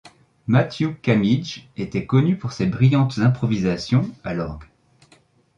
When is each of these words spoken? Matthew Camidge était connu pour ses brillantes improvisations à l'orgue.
Matthew 0.47 0.95
Camidge 1.03 1.69
était 1.77 2.07
connu 2.07 2.35
pour 2.35 2.53
ses 2.53 2.65
brillantes 2.65 3.19
improvisations 3.19 4.09
à 4.23 4.33
l'orgue. 4.33 4.63